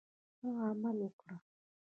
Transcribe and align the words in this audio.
ښه 0.37 0.49
عمل 0.67 0.97
وکړه. 1.07 1.35